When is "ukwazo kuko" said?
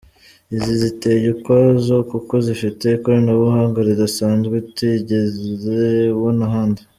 1.35-2.33